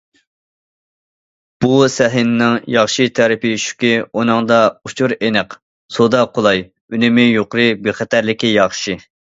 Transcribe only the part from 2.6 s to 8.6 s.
ياخشى تەرىپى شۇكى، ئۇنىڭدا ئۇچۇر ئېنىق، سودا قولاي، ئۈنۈمى يۇقىرى، بىخەتەرلىكى